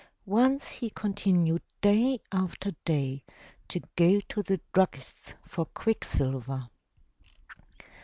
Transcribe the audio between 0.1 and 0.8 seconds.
Once